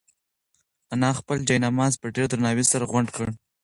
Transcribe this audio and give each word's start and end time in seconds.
انا 0.93 1.09
خپل 1.19 1.37
جاینماز 1.47 1.93
په 2.01 2.07
ډېر 2.15 2.25
درناوي 2.29 2.65
سره 2.71 2.85
غونډ 2.91 3.07
کړ. 3.15 3.27